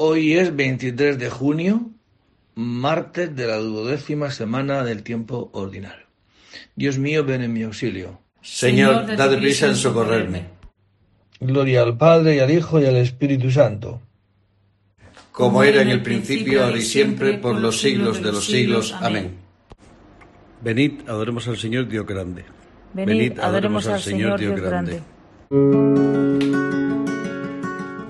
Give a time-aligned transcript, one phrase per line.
[0.00, 1.90] Hoy es 23 de junio,
[2.54, 6.06] martes de la duodécima semana del tiempo ordinario.
[6.76, 8.20] Dios mío, ven en mi auxilio.
[8.40, 10.44] Señor, dad prisa en socorrerme.
[11.40, 14.00] Gloria al Padre y al Hijo y al Espíritu Santo.
[15.32, 18.94] Como era en el principio, ahora y siempre, por los siglos de los siglos.
[19.00, 19.32] Amén.
[20.62, 22.44] Venid, adoremos al Señor Dios grande.
[22.94, 25.02] Venid, adoremos al Señor Dios grande.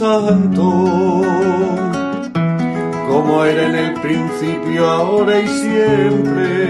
[0.00, 1.22] Santo,
[3.08, 6.66] como era en el principio, ahora y siempre,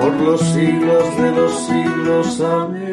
[0.00, 2.40] por los siglos de los siglos.
[2.40, 2.84] Amén.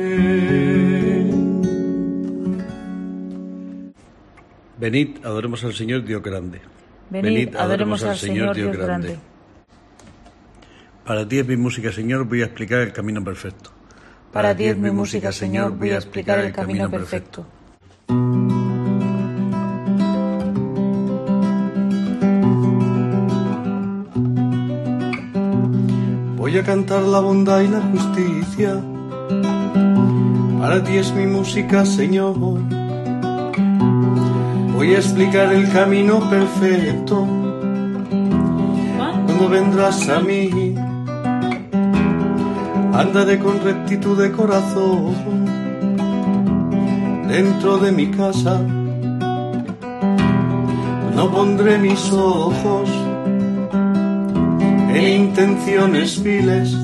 [4.77, 6.61] Venid, adoremos al Señor Dios grande.
[7.09, 9.17] Venid, adoremos al Señor Dios grande.
[11.05, 13.71] Para ti es mi música, Señor, voy a explicar el camino perfecto.
[14.31, 17.45] Para ti es mi música, Señor, voy a explicar el camino perfecto.
[26.71, 28.81] Cantar la bondad y la justicia.
[30.57, 32.37] Para ti es mi música, Señor.
[34.73, 37.27] Voy a explicar el camino perfecto.
[39.25, 40.73] Cuando vendrás a mí,
[42.93, 45.13] andaré con rectitud de corazón
[47.27, 48.61] dentro de mi casa.
[51.17, 52.89] No pondré mis ojos
[54.93, 56.75] en intenciones viles.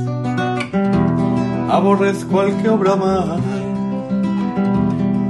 [1.70, 3.42] Aborrezco al que obra mal,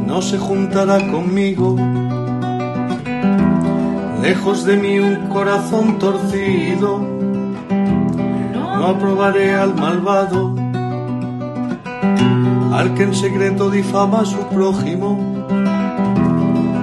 [0.06, 1.76] no se juntará conmigo.
[4.22, 7.00] Lejos de mí un corazón torcido,
[7.70, 10.68] no aprobaré al malvado
[12.78, 15.18] al que en secreto difama a su prójimo,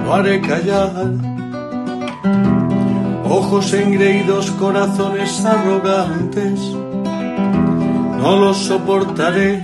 [0.03, 1.13] lo haré callar.
[3.27, 6.59] Ojos engreídos, corazones arrogantes,
[8.19, 9.59] no los soportaré.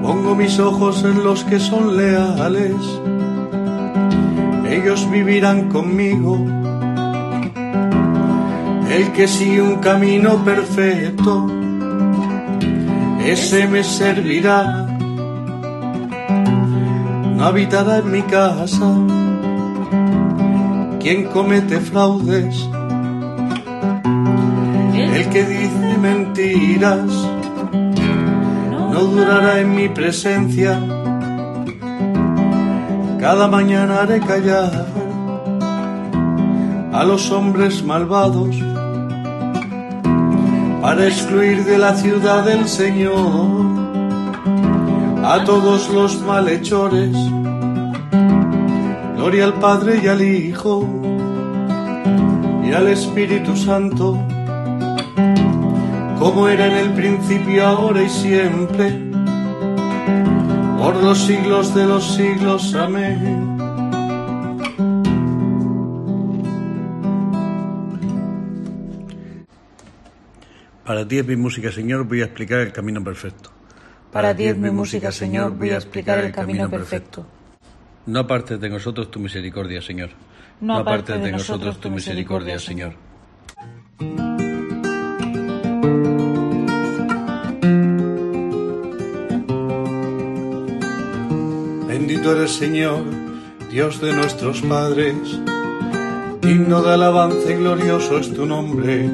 [0.00, 2.76] Pongo mis ojos en los que son leales,
[4.70, 6.38] ellos vivirán conmigo.
[8.88, 11.48] El que sigue un camino perfecto,
[13.26, 14.86] ese me servirá.
[17.36, 19.23] No habitará en mi casa
[21.04, 22.66] quien comete fraudes,
[24.94, 27.10] el que dice mentiras,
[28.90, 30.80] no durará en mi presencia.
[33.20, 34.86] Cada mañana haré callar
[36.90, 38.56] a los hombres malvados
[40.80, 43.66] para excluir de la ciudad del Señor
[45.22, 47.14] a todos los malhechores.
[49.24, 50.86] Gloria al Padre y al Hijo
[52.62, 54.20] y al Espíritu Santo,
[56.18, 58.90] como era en el principio, ahora y siempre,
[60.76, 62.74] por los siglos de los siglos.
[62.74, 63.56] Amén.
[70.84, 73.48] Para ti es mi música, Señor, voy a explicar el camino perfecto.
[74.12, 77.24] Para ti es mi música, Señor, voy a explicar el camino perfecto.
[78.06, 80.10] No apartes de nosotros tu misericordia, Señor.
[80.60, 82.94] No apartes de nosotros tu misericordia, Señor.
[91.88, 93.02] Bendito eres, Señor,
[93.70, 95.16] Dios de nuestros padres,
[96.40, 99.10] digno de alabanza y glorioso es tu nombre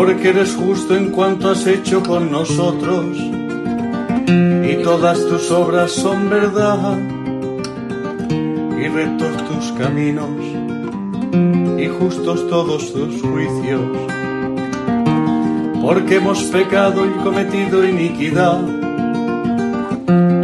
[0.00, 3.18] porque eres justo en cuanto has hecho con nosotros,
[4.30, 6.98] y todas tus obras son verdad,
[8.30, 10.30] y rectos tus caminos,
[11.78, 13.80] y justos todos tus juicios,
[15.82, 18.60] porque hemos pecado y cometido iniquidad,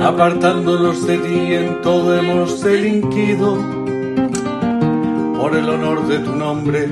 [0.04, 3.56] apartándonos de ti en todo hemos delinquido,
[5.38, 6.88] por el honor de tu nombre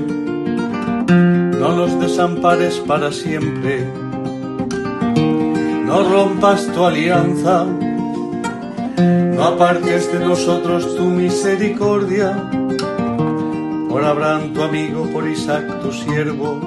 [1.65, 3.91] no nos desampares para siempre,
[5.95, 12.35] no rompas tu alianza, no apartes de nosotros tu misericordia,
[13.87, 16.59] por Abraham tu amigo, por Isaac tu siervo,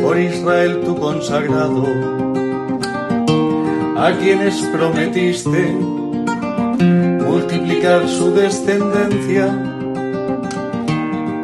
[0.00, 1.84] por Israel tu consagrado,
[3.98, 5.76] a quienes prometiste
[7.28, 9.48] multiplicar su descendencia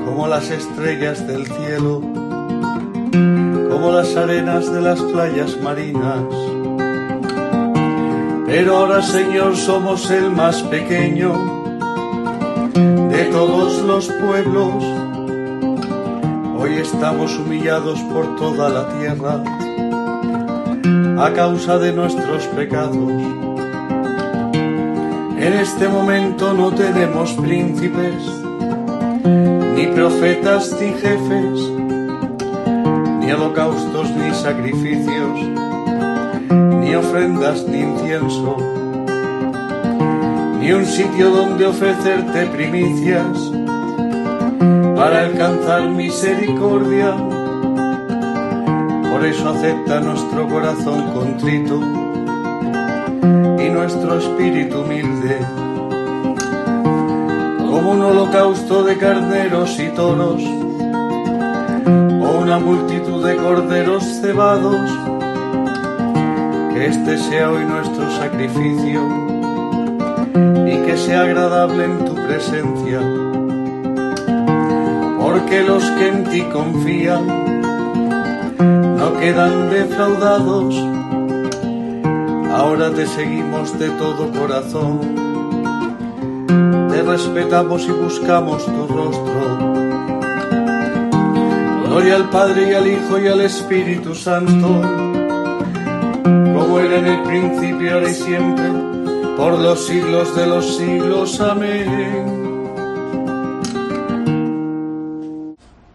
[0.06, 2.00] como las estrellas del cielo
[3.70, 6.24] como las arenas de las playas marinas.
[8.46, 11.32] Pero ahora, Señor, somos el más pequeño
[13.10, 14.84] de todos los pueblos.
[16.58, 19.42] Hoy estamos humillados por toda la tierra
[21.18, 23.12] a causa de nuestros pecados.
[25.38, 28.14] En este momento no tenemos príncipes,
[29.76, 31.73] ni profetas, ni jefes
[33.24, 35.40] ni holocaustos ni sacrificios,
[36.80, 38.56] ni ofrendas ni incienso,
[40.60, 43.50] ni un sitio donde ofrecerte primicias
[44.94, 47.14] para alcanzar misericordia.
[49.10, 51.80] Por eso acepta nuestro corazón contrito
[53.58, 55.38] y nuestro espíritu humilde,
[57.58, 60.42] como un holocausto de carneros y toros
[62.44, 64.90] una multitud de corderos cebados,
[66.74, 69.00] que este sea hoy nuestro sacrificio
[70.66, 73.00] y que sea agradable en tu presencia,
[75.18, 77.26] porque los que en ti confían
[78.98, 80.74] no quedan defraudados,
[82.54, 85.00] ahora te seguimos de todo corazón,
[86.90, 89.73] te respetamos y buscamos tu rostro
[91.94, 94.82] Gloria al Padre y al Hijo y al Espíritu Santo,
[96.24, 98.68] como era en el principio, ahora y siempre,
[99.36, 101.40] por los siglos de los siglos.
[101.40, 102.34] Amén.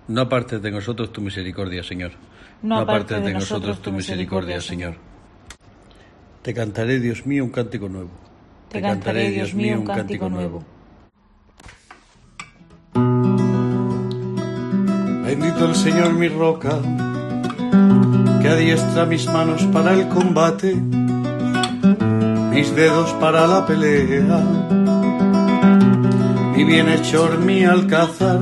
[0.07, 2.11] No apartes de nosotros tu misericordia, Señor.
[2.61, 4.95] No apartes de nosotros tu misericordia, Señor.
[6.41, 8.11] Te cantaré, Dios mío, un cántico nuevo.
[8.69, 10.63] Te cantaré, Dios mío, un cántico nuevo.
[15.29, 16.79] Bendito el Señor mi roca,
[18.41, 20.75] que adiestra mis manos para el combate,
[22.51, 24.43] mis dedos para la pelea,
[26.55, 28.39] mi bienhechor, mi alcázar,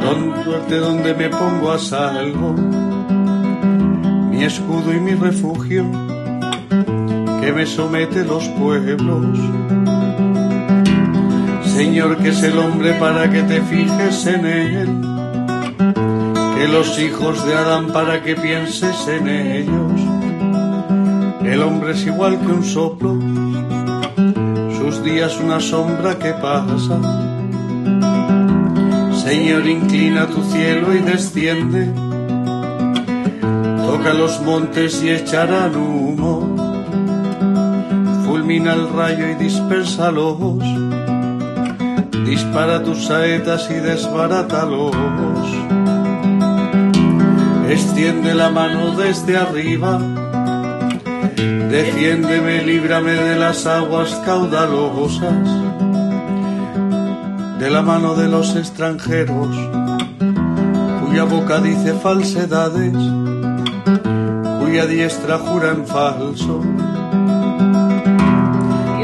[0.00, 2.54] donde, donde me pongo a salvo,
[4.30, 5.84] mi escudo y mi refugio,
[7.42, 9.38] que me somete los pueblos.
[11.74, 14.88] Señor, que es el hombre para que te fijes en él,
[16.54, 19.92] que los hijos de Adán para que pienses en ellos.
[21.42, 23.18] El hombre es igual que un soplo,
[24.78, 27.00] sus días una sombra que pasa.
[29.24, 31.90] Señor, inclina tu cielo y desciende,
[33.86, 36.54] toca los montes y echarán humo,
[38.26, 40.81] fulmina el rayo y dispersalos
[42.32, 44.96] dispara tus saetas y desbarátalos.
[47.68, 49.98] Extiende la mano desde arriba,
[51.70, 55.48] defiéndeme, líbrame de las aguas caudalosas.
[57.62, 59.54] de la mano de los extranjeros,
[61.00, 62.96] cuya boca dice falsedades,
[64.58, 66.60] cuya diestra jura en falso.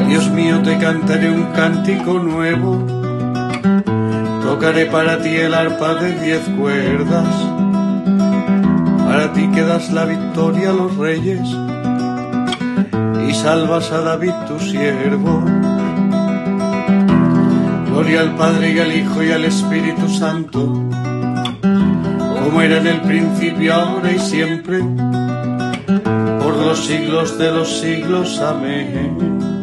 [0.08, 2.97] Dios mío, te cantaré un cántico nuevo,
[4.48, 7.34] tocaré para ti el arpa de diez cuerdas,
[9.06, 11.46] para ti que das la victoria a los reyes
[13.28, 15.44] y salvas a David tu siervo.
[17.90, 20.60] Gloria al Padre y al Hijo y al Espíritu Santo,
[22.42, 24.78] como era en el principio, ahora y siempre,
[26.42, 28.40] por los siglos de los siglos.
[28.40, 29.57] Amén.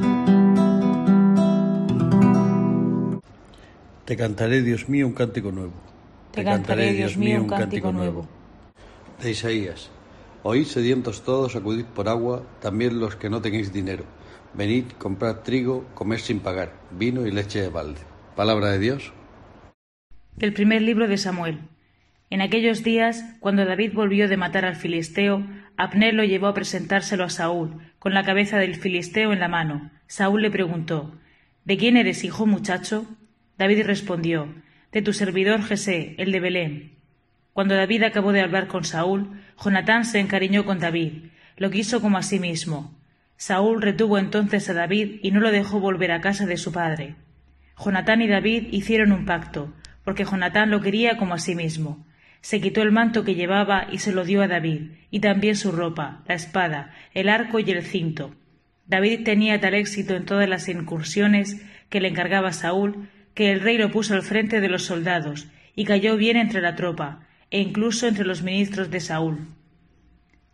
[4.05, 5.74] Te cantaré, Dios mío, un cántico nuevo.
[6.31, 8.27] Te cantaré, Dios mío, un cántico nuevo.
[9.19, 9.89] De Isaías.
[10.43, 14.03] Oíd sedientos todos, acudid por agua, también los que no tenéis dinero.
[14.53, 18.00] Venid, comprad trigo, comed sin pagar, vino y leche de balde.
[18.35, 19.12] Palabra de Dios.
[20.35, 21.62] Del primer libro de Samuel.
[22.29, 25.43] En aquellos días, cuando David volvió de matar al filisteo,
[25.77, 29.89] Abner lo llevó a presentárselo a Saúl, con la cabeza del filisteo en la mano.
[30.05, 31.15] Saúl le preguntó
[31.63, 33.07] ¿De quién eres hijo, muchacho?
[33.57, 34.53] David respondió
[34.91, 36.95] De tu servidor Jesé, el de Belén.
[37.53, 42.17] Cuando David acabó de hablar con Saúl, Jonatán se encariñó con David, lo quiso como
[42.17, 43.00] a sí mismo.
[43.38, 47.15] Saúl retuvo entonces a David y no lo dejó volver a casa de su padre.
[47.77, 52.05] Jonatán y David hicieron un pacto, porque Jonatán lo quería como a sí mismo.
[52.41, 55.71] Se quitó el manto que llevaba y se lo dio a David, y también su
[55.71, 58.35] ropa, la espada, el arco y el cinto.
[58.85, 63.77] David tenía tal éxito en todas las incursiones que le encargaba Saúl, que el rey
[63.77, 68.07] lo puso al frente de los soldados, y cayó bien entre la tropa, e incluso
[68.07, 69.47] entre los ministros de Saúl.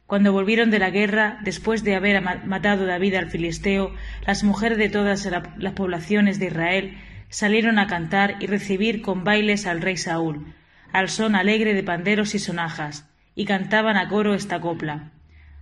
[0.07, 3.93] Cuando volvieron de la guerra, después de haber matado David al filisteo,
[4.27, 5.25] las mujeres de todas
[5.57, 6.97] las poblaciones de Israel
[7.29, 10.53] salieron a cantar y recibir con bailes al rey Saúl,
[10.91, 15.11] al son alegre de panderos y sonajas, y cantaban a coro esta copla.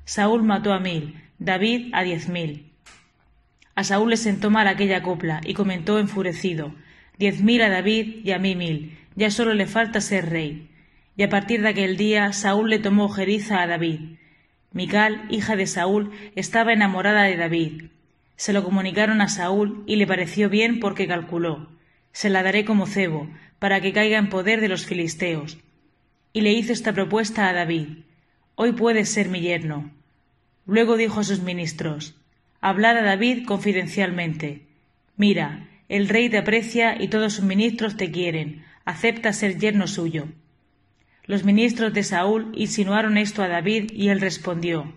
[0.03, 2.73] Saúl mató a mil, David a diez mil.
[3.75, 6.73] A Saúl le sentó mal aquella copla y comentó enfurecido,
[7.19, 10.69] diez mil a David y a mí mil, ya solo le falta ser rey
[11.15, 13.99] y a partir de aquel día Saúl le tomó ojeriza a David.
[14.71, 17.83] Mical, hija de Saúl, estaba enamorada de David.
[18.37, 21.67] Se lo comunicaron a Saúl y le pareció bien porque calculó
[22.11, 25.57] se la daré como cebo, para que caiga en poder de los filisteos.
[26.33, 27.99] Y le hizo esta propuesta a David
[28.55, 29.89] Hoy puedes ser mi yerno.
[30.65, 32.15] Luego dijo a sus ministros
[32.59, 34.65] Hablad a David confidencialmente.
[35.15, 38.63] Mira, el rey te aprecia y todos sus ministros te quieren.
[38.85, 40.27] Acepta ser yerno suyo.
[41.25, 44.93] Los ministros de Saúl insinuaron esto a David y él respondió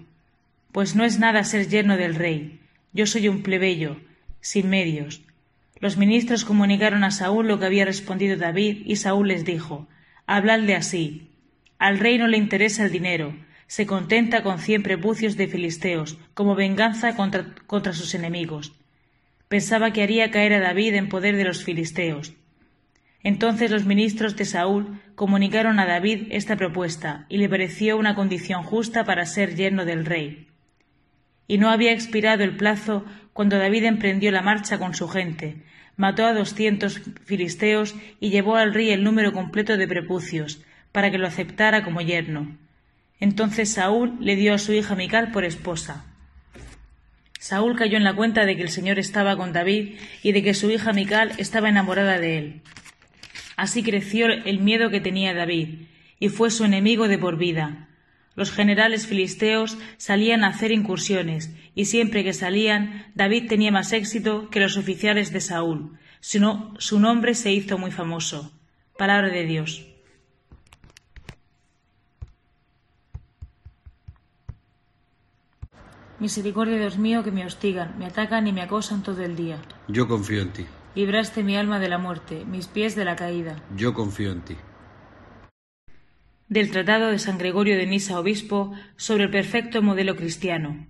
[0.71, 2.61] Pues no es nada ser yerno del rey.
[2.93, 4.01] Yo soy un plebeyo,
[4.41, 5.23] sin medios.
[5.81, 9.89] Los ministros comunicaron a Saúl lo que había respondido David y Saúl les dijo
[10.27, 11.31] Habladle así.
[11.79, 13.35] Al rey no le interesa el dinero,
[13.67, 18.73] se contenta con cien prepucios de filisteos, como venganza contra, contra sus enemigos.
[19.53, 22.33] Pensaba que haría caer a David en poder de los filisteos.
[23.23, 28.63] Entonces los ministros de Saúl comunicaron a David esta propuesta, y le pareció una condición
[28.63, 30.49] justa para ser yerno del rey.
[31.47, 33.05] Y no había expirado el plazo
[33.35, 35.57] cuando David emprendió la marcha con su gente,
[35.99, 41.19] mató a doscientos filisteos y llevó al rey el número completo de prepucios, para que
[41.19, 42.57] lo aceptara como yerno.
[43.21, 46.07] Entonces Saúl le dio a su hija Mical por esposa.
[47.43, 50.55] Saúl cayó en la cuenta de que el Señor estaba con David y de que
[50.55, 52.61] su hija Mical estaba enamorada de él.
[53.57, 55.89] Así creció el miedo que tenía David,
[56.21, 57.89] y fue su enemigo de por vida.
[58.37, 64.49] Los generales filisteos salían a hacer incursiones, y siempre que salían, David tenía más éxito
[64.49, 65.99] que los oficiales de Saúl.
[66.21, 68.57] Su, su nombre se hizo muy famoso.
[68.97, 69.92] Palabra de Dios.
[76.23, 79.59] Misericordia, Dios mío, que me hostigan, me atacan y me acosan todo el día.
[79.89, 80.65] Yo confío en ti.
[80.95, 83.63] Libraste mi alma de la muerte, mis pies de la caída.
[83.77, 84.57] Yo confío en ti.
[86.49, 90.87] Del Tratado de San Gregorio de Nisa, obispo, sobre el perfecto modelo cristiano.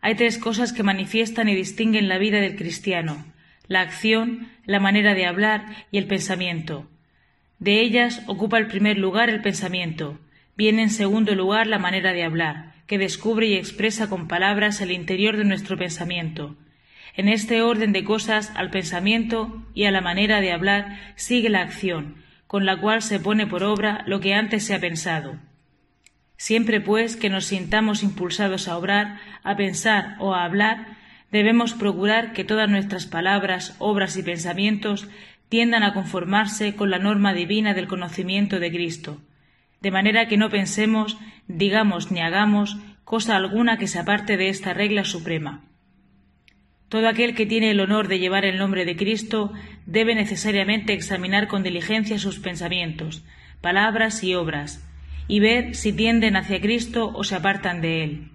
[0.00, 3.24] Hay tres cosas que manifiestan y distinguen la vida del cristiano
[3.68, 6.88] la acción, la manera de hablar y el pensamiento.
[7.58, 10.18] De ellas ocupa el primer lugar el pensamiento,
[10.56, 14.92] viene en segundo lugar la manera de hablar, que descubre y expresa con palabras el
[14.92, 16.56] interior de nuestro pensamiento,
[17.16, 21.62] en este orden de cosas al pensamiento y a la manera de hablar sigue la
[21.62, 22.16] acción,
[22.46, 25.38] con la cual se pone por obra lo que antes se ha pensado.
[26.36, 30.98] Siempre, pues, que nos sintamos impulsados a obrar, a pensar o a hablar,
[31.32, 35.08] debemos procurar que todas nuestras palabras, obras y pensamientos
[35.48, 39.20] tiendan a conformarse con la norma divina del conocimiento de Cristo,
[39.86, 41.16] de manera que no pensemos,
[41.46, 45.62] digamos ni hagamos cosa alguna que se aparte de esta regla suprema.
[46.88, 49.52] Todo aquel que tiene el honor de llevar el nombre de Cristo
[49.86, 53.24] debe necesariamente examinar con diligencia sus pensamientos,
[53.60, 54.84] palabras y obras,
[55.28, 58.30] y ver si tienden hacia Cristo o se apartan de Él.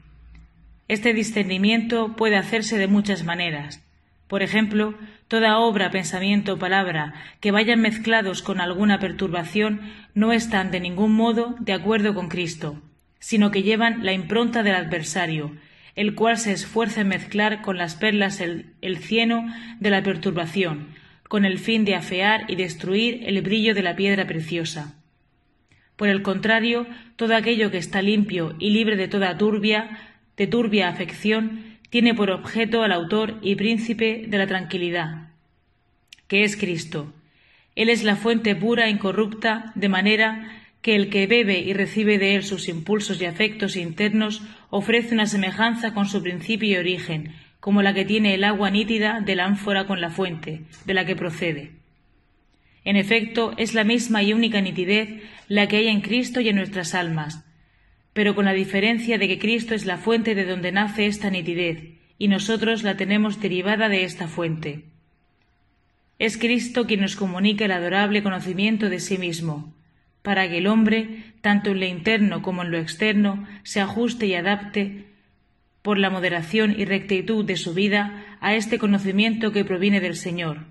[0.88, 3.84] Este discernimiento puede hacerse de muchas maneras.
[4.32, 4.96] Por ejemplo,
[5.28, 9.82] toda obra, pensamiento o palabra que vayan mezclados con alguna perturbación
[10.14, 12.82] no están de ningún modo de acuerdo con Cristo,
[13.20, 15.58] sino que llevan la impronta del adversario,
[15.98, 20.96] el cual se esfuerza en mezclar con las perlas el, el cieno de la perturbación,
[21.28, 24.96] con el fin de afear y destruir el brillo de la piedra preciosa.
[25.98, 29.90] Por el contrario, todo aquello que está limpio y libre de toda turbia,
[30.38, 35.28] de turbia afección, tiene por objeto al autor y príncipe de la tranquilidad,
[36.30, 37.14] que es Cristo.
[37.76, 40.50] Él es la fuente pura e incorrupta, de manera
[40.82, 45.26] que el que bebe y recibe de él sus impulsos y afectos internos ofrece una
[45.26, 49.46] semejanza con su principio y origen, como la que tiene el agua nítida de la
[49.46, 51.74] ánfora con la fuente, de la que procede.
[52.86, 55.10] En efecto, es la misma y única nitidez
[55.50, 57.44] la que hay en Cristo y en nuestras almas,
[58.14, 61.94] pero con la diferencia de que Cristo es la fuente de donde nace esta nitidez,
[62.18, 64.84] y nosotros la tenemos derivada de esta fuente.
[66.20, 69.74] Es Cristo quien nos comunica el adorable conocimiento de sí mismo,
[70.22, 74.36] para que el hombre, tanto en lo interno como en lo externo, se ajuste y
[74.36, 75.06] adapte
[75.82, 80.66] por la moderación y rectitud de su vida a este conocimiento que proviene del Señor,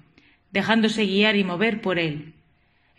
[0.52, 2.34] dejándose guiar y mover por él.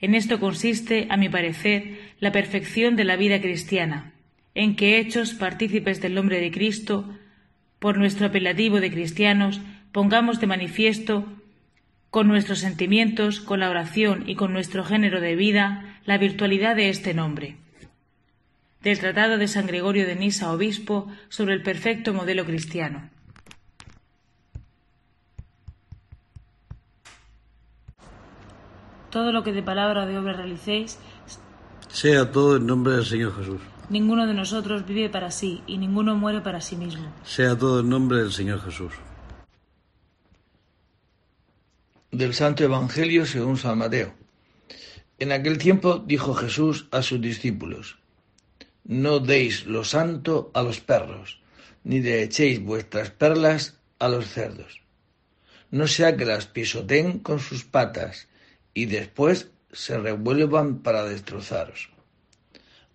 [0.02, 4.12] En esto consiste, a mi parecer, la perfección de la vida cristiana,
[4.54, 7.10] en que hechos partícipes del nombre de Cristo,
[7.80, 11.26] por nuestro apelativo de cristianos, pongamos de manifiesto
[12.10, 16.90] con nuestros sentimientos, con la oración y con nuestro género de vida la virtualidad de
[16.90, 17.58] este nombre.
[18.82, 23.10] Del Tratado de San Gregorio de Nisa, obispo, sobre el perfecto modelo cristiano.
[29.10, 31.00] Todo lo que de palabra o de obra realicéis,
[31.90, 33.62] sea todo en nombre del Señor Jesús.
[33.92, 37.14] Ninguno de nosotros vive para sí y ninguno muere para sí mismo.
[37.26, 38.94] Sea todo en nombre del Señor Jesús.
[42.10, 44.14] Del Santo Evangelio según San Mateo.
[45.20, 47.98] En aquel tiempo dijo Jesús a sus discípulos,
[48.86, 51.42] No deis lo santo a los perros,
[51.84, 54.80] ni le echéis vuestras perlas a los cerdos.
[55.70, 58.30] No sea que las pisoteen con sus patas
[58.74, 61.90] y después se revuelvan para destrozaros.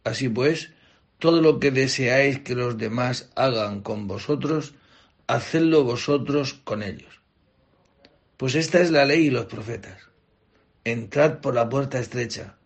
[0.03, 0.71] Así pues,
[1.19, 4.75] todo lo que deseáis que los demás hagan con vosotros,
[5.27, 7.21] hacedlo vosotros con ellos.
[8.37, 9.99] Pues esta es la ley y los profetas.
[10.85, 12.57] Entrad por la puerta estrecha,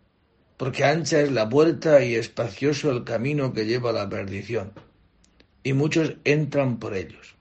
[0.56, 4.72] porque ancha es la puerta y espacioso el camino que lleva a la perdición,
[5.62, 7.36] y muchos entran por ellos.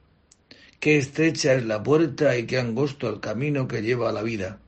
[0.79, 4.59] Qué estrecha es la puerta y qué angosto el camino que lleva a la vida,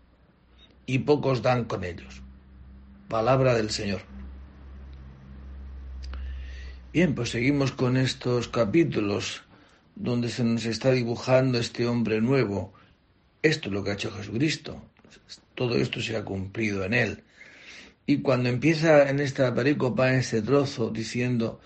[0.85, 2.21] y pocos dan con ellos.
[3.07, 4.01] Palabra del Señor.
[6.93, 9.43] Bien, pues seguimos con estos capítulos
[9.95, 12.73] donde se nos está dibujando este hombre nuevo.
[13.41, 14.83] Esto es lo que ha hecho Jesucristo.
[15.55, 17.23] Todo esto se ha cumplido en él.
[18.05, 21.61] Y cuando empieza en esta pericopa, en este trozo, diciendo,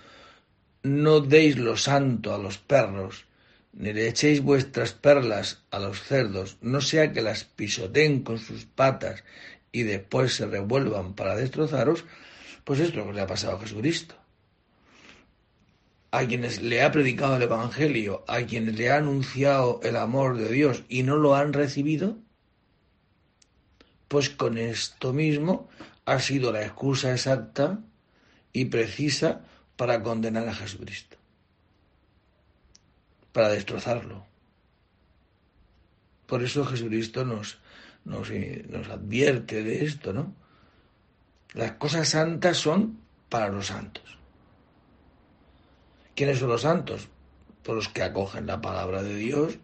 [0.84, 3.26] no deis lo santo a los perros,
[3.74, 8.66] ni le echéis vuestras perlas a los cerdos, no sea que las pisoteen con sus
[8.66, 9.24] patas
[9.72, 12.06] y después se revuelvan para destrozaros,
[12.64, 14.16] pues esto es lo que le ha pasado a Jesucristo
[16.18, 20.50] a quienes le ha predicado el Evangelio, a quienes le ha anunciado el amor de
[20.50, 22.18] Dios y no lo han recibido,
[24.08, 25.68] pues con esto mismo
[26.06, 27.80] ha sido la excusa exacta
[28.54, 29.42] y precisa
[29.76, 31.18] para condenar a Jesucristo,
[33.34, 34.26] para destrozarlo.
[36.28, 37.58] Por eso Jesucristo nos,
[38.06, 38.32] nos,
[38.70, 40.34] nos advierte de esto, ¿no?
[41.54, 44.15] Las cosas santas son para los santos.
[46.16, 47.10] ¿Quiénes son los santos?
[47.64, 49.58] Por los que acogen la palabra de Dios,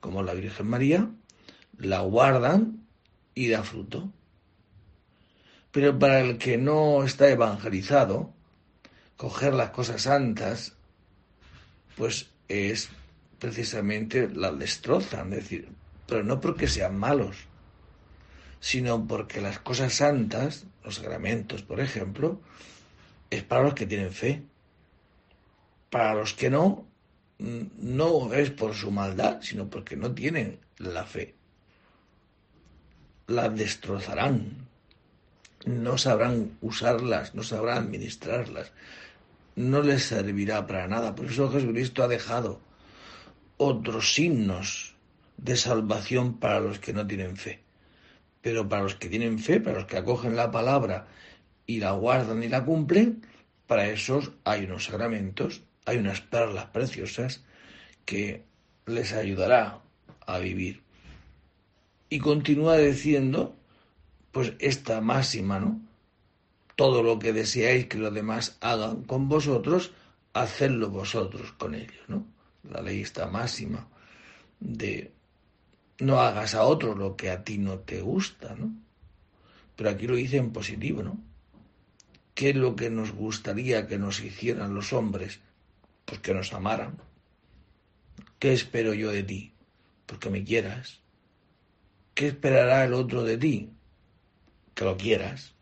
[0.00, 1.10] como la Virgen María,
[1.78, 2.86] la guardan
[3.34, 4.12] y da fruto.
[5.72, 8.32] Pero para el que no está evangelizado,
[9.16, 10.74] coger las cosas santas,
[11.96, 12.90] pues es
[13.38, 15.68] precisamente las destrozan, es decir,
[16.06, 17.36] pero no porque sean malos,
[18.60, 22.40] sino porque las cosas santas, los sacramentos, por ejemplo,
[23.30, 24.42] es para los que tienen fe.
[25.90, 26.86] Para los que no,
[27.38, 31.34] no es por su maldad, sino porque no tienen la fe.
[33.28, 34.68] las destrozarán,
[35.64, 38.72] no sabrán usarlas, no sabrán administrarlas,
[39.56, 41.14] no les servirá para nada.
[41.14, 42.60] Por eso Jesucristo ha dejado
[43.56, 44.94] otros signos
[45.36, 47.60] de salvación para los que no tienen fe.
[48.42, 51.08] Pero para los que tienen fe, para los que acogen la palabra
[51.66, 53.26] y la guardan y la cumplen,
[53.66, 57.42] para esos hay unos sacramentos, hay unas perlas preciosas
[58.04, 58.44] que
[58.86, 59.80] les ayudará
[60.26, 60.82] a vivir.
[62.10, 63.56] Y continúa diciendo,
[64.32, 65.80] pues esta máxima, ¿no?
[66.76, 69.92] Todo lo que deseáis que los demás hagan con vosotros,
[70.34, 72.26] hacedlo vosotros con ellos, ¿no?
[72.70, 73.88] La ley está máxima
[74.60, 75.12] de
[75.98, 78.74] no hagas a otro lo que a ti no te gusta, ¿no?
[79.76, 81.18] Pero aquí lo dice en positivo, ¿no?
[82.34, 85.40] ¿Qué es lo que nos gustaría que nos hicieran los hombres?
[86.06, 86.96] Pues que nos amaran.
[88.38, 89.52] ¿Qué espero yo de ti?
[90.06, 91.02] Porque me quieras.
[92.14, 93.70] ¿Qué esperará el otro de ti?
[94.74, 95.54] Que lo quieras.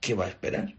[0.00, 0.76] ¿Qué va a esperar?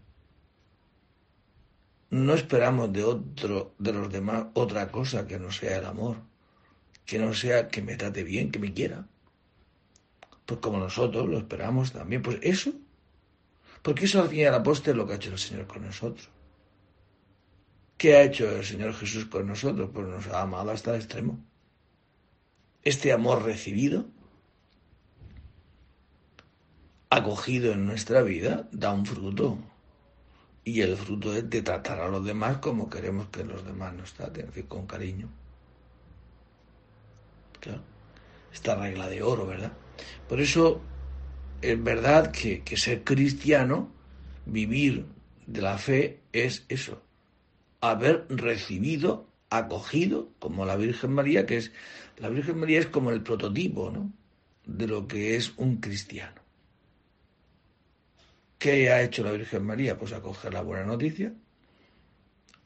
[2.08, 6.30] No esperamos de otro, de los demás, otra cosa que no sea el amor
[7.10, 9.04] que no sea que me trate bien, que me quiera.
[10.46, 12.70] Pues como nosotros lo esperamos también, pues eso.
[13.82, 16.28] Porque eso al fin y al es lo que ha hecho el Señor con nosotros.
[18.00, 19.90] ¿Qué ha hecho el Señor Jesús con nosotros?
[19.92, 21.38] Pues nos ha amado hasta el extremo.
[22.82, 24.06] Este amor recibido,
[27.10, 29.58] acogido en nuestra vida, da un fruto.
[30.64, 34.14] Y el fruto es de tratar a los demás como queremos que los demás nos
[34.14, 35.28] traten, con cariño.
[38.50, 39.72] Esta regla de oro, ¿verdad?
[40.26, 40.80] Por eso
[41.60, 43.92] es verdad que ser cristiano,
[44.46, 45.04] vivir
[45.46, 47.02] de la fe, es eso,
[47.80, 51.72] haber recibido, acogido, como la Virgen María, que es,
[52.18, 54.12] la Virgen María es como el prototipo, ¿no?
[54.64, 56.40] De lo que es un cristiano.
[58.58, 59.98] ¿Qué ha hecho la Virgen María?
[59.98, 61.32] Pues acoger la buena noticia,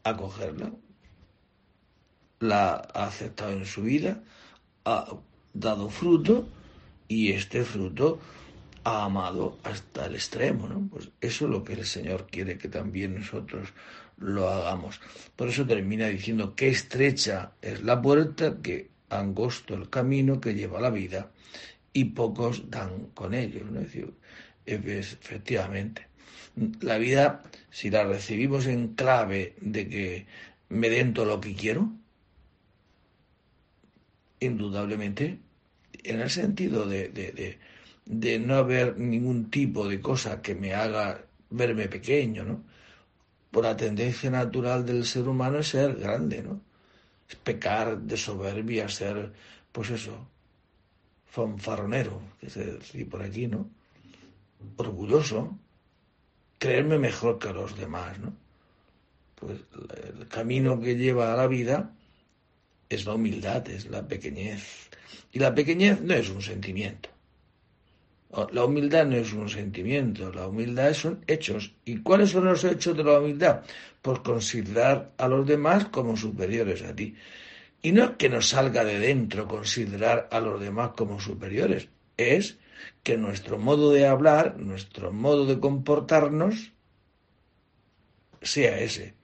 [0.02, 0.72] acogerla,
[2.40, 4.22] la ha aceptado en su vida,
[4.84, 5.16] ha
[5.54, 6.48] dado fruto
[7.06, 8.18] y este fruto
[8.82, 10.88] ha amado hasta el extremo, ¿no?
[10.90, 13.72] Pues eso es lo que el Señor quiere que también nosotros
[14.18, 15.00] lo hagamos.
[15.36, 20.80] Por eso termina diciendo que estrecha es la puerta, que angosto el camino que lleva
[20.80, 21.30] la vida
[21.92, 23.80] y pocos dan con ellos, ¿no?
[24.66, 26.08] Es efectivamente,
[26.80, 30.26] la vida, si la recibimos en clave de que
[30.68, 31.92] me den todo lo que quiero,
[34.40, 35.38] indudablemente,
[36.02, 37.58] en el sentido de, de,
[38.04, 42.64] de, no haber ningún tipo de cosa que me haga verme pequeño, ¿no?
[43.54, 46.60] Por la tendencia natural del ser humano es ser grande, ¿no?
[47.28, 49.32] Es pecar de soberbia, ser,
[49.70, 50.26] pues eso,
[51.26, 53.70] fanfarronero, que se dice por aquí, ¿no?
[54.76, 55.56] Orgulloso,
[56.58, 58.34] creerme mejor que los demás, ¿no?
[59.36, 59.60] Pues
[60.18, 61.92] el camino que lleva a la vida
[62.88, 64.90] es la humildad, es la pequeñez.
[65.30, 67.08] Y la pequeñez no es un sentimiento.
[68.52, 71.74] La humildad no es un sentimiento, la humildad son hechos.
[71.84, 73.62] ¿Y cuáles son los hechos de la humildad?
[74.02, 77.14] Pues considerar a los demás como superiores a ti.
[77.82, 82.58] Y no es que nos salga de dentro considerar a los demás como superiores, es
[83.02, 86.72] que nuestro modo de hablar, nuestro modo de comportarnos,
[88.42, 89.14] sea ese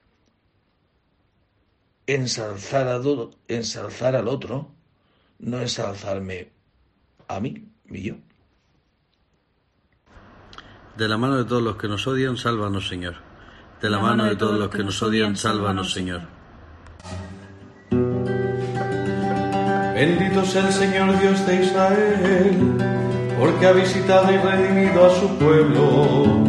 [2.07, 3.01] ensalzar,
[3.49, 4.73] ensalzar al otro,
[5.39, 6.51] no ensalzarme
[7.29, 8.17] a mí, mi yo.
[11.01, 13.15] De la mano de todos los que nos odian, sálvanos, Señor.
[13.81, 16.21] De la, mano de todos los que nos odian, sálvanos, Señor.
[19.95, 22.77] Bendito sea el Señor Dios de Israel,
[23.39, 26.45] porque ha visitado y redimido a su pueblo,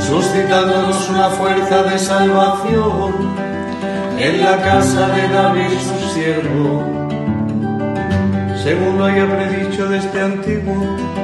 [0.00, 3.14] suscitándonos una fuerza de salvación
[4.18, 7.08] en la casa de David su siervo,
[8.62, 11.23] según lo haya predicho desde antiguo,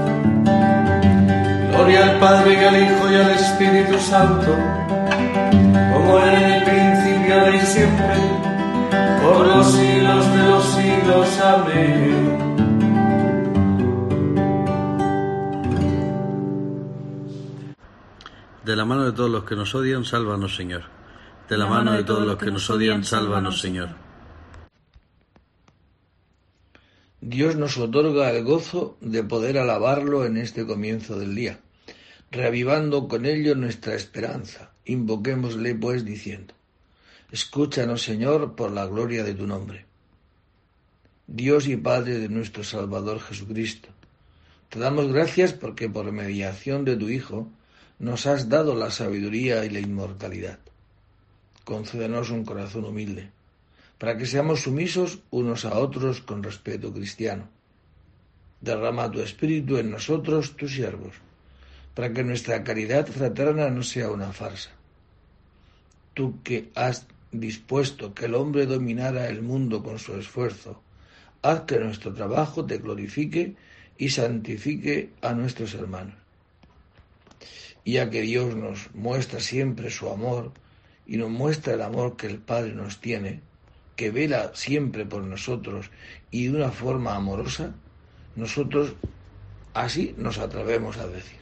[1.81, 4.55] Gloria al Padre y al Hijo y al Espíritu Santo,
[5.91, 8.15] como era en el principio y siempre,
[9.23, 11.39] por los siglos de los siglos.
[11.39, 12.37] Amén.
[18.63, 20.83] De la mano de todos los que nos odian, sálvanos, Señor.
[21.49, 23.89] De la mano de todos los que nos odian, sálvanos, Señor.
[27.21, 31.59] Dios nos otorga el gozo de poder alabarlo en este comienzo del día,
[32.31, 34.71] reavivando con ello nuestra esperanza.
[34.85, 36.53] Invoquémosle pues diciendo,
[37.31, 39.85] Escúchanos Señor por la gloria de tu nombre.
[41.27, 43.89] Dios y Padre de nuestro Salvador Jesucristo,
[44.69, 47.47] te damos gracias porque por mediación de tu Hijo
[47.99, 50.59] nos has dado la sabiduría y la inmortalidad.
[51.63, 53.29] Concédenos un corazón humilde
[53.97, 57.49] para que seamos sumisos unos a otros con respeto cristiano.
[58.59, 61.13] Derrama tu espíritu en nosotros, tus siervos,
[61.93, 64.71] para que nuestra caridad fraterna no sea una farsa.
[66.13, 70.81] Tú que has dispuesto que el hombre dominara el mundo con su esfuerzo,
[71.41, 73.55] haz que nuestro trabajo te glorifique
[73.97, 76.15] y santifique a nuestros hermanos.
[77.85, 80.51] Ya que Dios nos muestra siempre su amor
[81.05, 83.41] y nos muestra el amor que el Padre nos tiene,
[83.95, 85.89] que vela siempre por nosotros
[86.29, 87.73] y de una forma amorosa,
[88.35, 88.95] nosotros
[89.73, 91.40] así nos atrevemos a decir,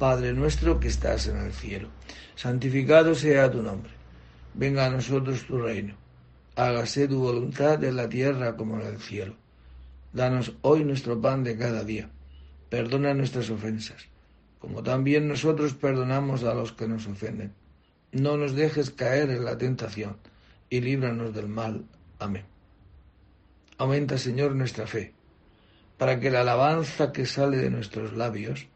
[0.00, 1.90] Padre nuestro que estás en el cielo,
[2.34, 3.90] santificado sea tu nombre,
[4.54, 5.94] venga a nosotros tu reino,
[6.56, 9.36] hágase tu voluntad en la tierra como en el cielo.
[10.14, 12.08] Danos hoy nuestro pan de cada día,
[12.70, 14.06] perdona nuestras ofensas,
[14.58, 17.52] como también nosotros perdonamos a los que nos ofenden.
[18.10, 20.16] No nos dejes caer en la tentación
[20.70, 21.84] y líbranos del mal.
[22.18, 22.46] Amén.
[23.76, 25.12] Aumenta, Señor, nuestra fe,
[25.98, 28.66] para que la alabanza que sale de nuestros labios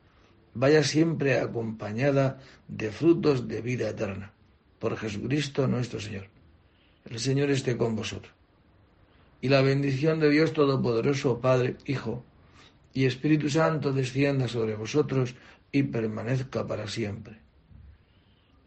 [0.55, 4.33] vaya siempre acompañada de frutos de vida eterna.
[4.79, 6.29] Por Jesucristo nuestro Señor.
[7.05, 8.33] El Señor esté con vosotros.
[9.41, 12.25] Y la bendición de Dios Todopoderoso, Padre, Hijo
[12.95, 15.35] y Espíritu Santo descienda sobre vosotros
[15.71, 17.39] y permanezca para siempre.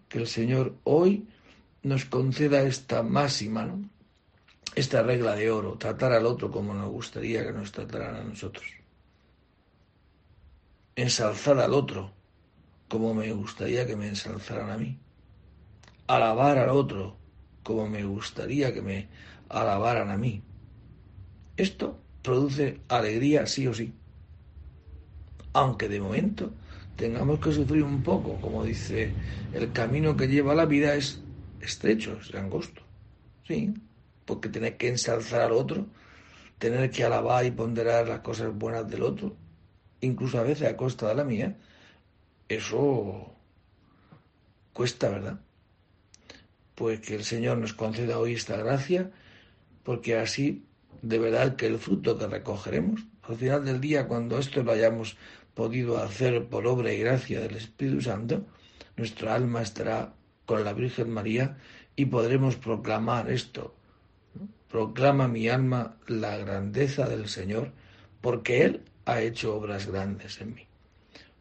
[0.10, 1.28] Que el Señor hoy
[1.82, 3.80] nos conceda esta máxima,
[4.76, 8.77] esta regla de oro, tratar al otro como nos gustaría que nos trataran a nosotros.
[10.98, 12.14] Ensalzar al otro
[12.90, 15.00] como me gustaría que me ensalzaran a mí.
[16.08, 17.22] Alabar al otro
[17.64, 19.10] como me gustaría que me
[19.50, 20.44] alabaran a mí.
[21.58, 21.88] Esto
[22.22, 23.94] produce alegría sí o sí.
[25.54, 26.46] Aunque de momento
[26.96, 29.18] tengamos que sufrir un poco, como dice,
[29.52, 31.08] el camino que lleva la vida es
[31.60, 32.82] estrecho, es angosto.
[33.48, 33.74] Sí,
[34.26, 35.88] porque tener que ensalzar al otro,
[36.60, 39.38] tener que alabar y ponderar las cosas buenas del otro,
[40.02, 41.58] incluso a veces a costa de la mía,
[42.50, 43.34] eso
[44.74, 45.40] cuesta, ¿verdad?
[46.76, 49.12] Pues que el Señor nos conceda hoy esta gracia,
[49.84, 50.66] porque así,
[51.02, 55.18] de verdad, que el fruto que recogeremos, al final del día, cuando esto lo hayamos
[55.54, 58.46] podido hacer por obra y gracia del Espíritu Santo,
[58.96, 60.14] nuestra alma estará
[60.46, 61.58] con la Virgen María
[61.96, 63.76] y podremos proclamar esto.
[64.70, 67.72] Proclama mi alma la grandeza del Señor,
[68.22, 70.68] porque Él ha hecho obras grandes en mí.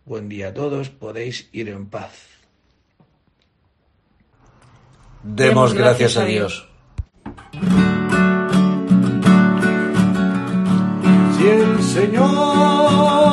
[0.05, 2.13] Buen día a todos, podéis ir en paz.
[5.25, 6.69] Demos gracias a Dios.
[11.37, 13.26] Si el Señor